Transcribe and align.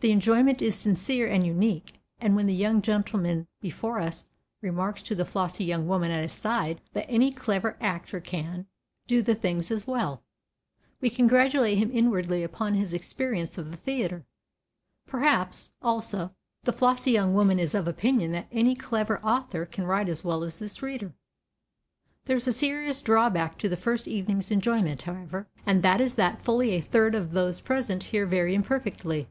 The 0.00 0.12
enjoyment 0.12 0.62
is 0.62 0.74
sincere 0.76 1.28
and 1.28 1.46
unique; 1.46 2.00
and 2.22 2.34
when 2.34 2.46
the 2.46 2.54
young 2.54 2.80
gentleman 2.80 3.48
before 3.60 3.98
us 4.00 4.24
remarks 4.62 5.02
to 5.02 5.14
the 5.14 5.26
flossy 5.26 5.62
young 5.66 5.86
woman 5.86 6.10
at 6.10 6.22
his 6.22 6.32
side 6.32 6.80
that 6.94 7.04
"any 7.06 7.30
clever 7.30 7.76
actor 7.82 8.18
can 8.18 8.64
do 9.06 9.20
the 9.20 9.34
thing 9.34 9.58
as 9.58 9.86
well," 9.86 10.22
we 11.02 11.10
congratulate 11.10 11.76
him 11.76 11.90
inwardly 11.92 12.42
upon 12.42 12.72
his 12.72 12.94
experience 12.94 13.58
of 13.58 13.70
the 13.70 13.76
theatre. 13.76 14.24
Perhaps, 15.06 15.72
also, 15.82 16.34
the 16.62 16.72
flossy 16.72 17.10
young 17.10 17.34
woman 17.34 17.58
is 17.58 17.74
of 17.74 17.86
opinion 17.86 18.32
that 18.32 18.48
any 18.50 18.74
clever 18.74 19.20
author 19.22 19.66
can 19.66 19.84
write 19.84 20.08
as 20.08 20.24
well 20.24 20.42
as 20.42 20.58
this 20.58 20.80
reader. 20.80 21.12
There 22.24 22.38
is 22.38 22.48
a 22.48 22.52
serious 22.54 23.02
drawback 23.02 23.58
to 23.58 23.68
this 23.68 23.78
first 23.78 24.08
evening's 24.08 24.50
enjoyment, 24.50 25.02
however, 25.02 25.46
and 25.66 25.82
that 25.82 26.00
is 26.00 26.14
that 26.14 26.40
fully 26.40 26.70
a 26.70 26.80
third 26.80 27.14
of 27.14 27.32
those 27.32 27.60
present 27.60 28.04
hear 28.04 28.24
very 28.24 28.54
imperfectly. 28.54 29.28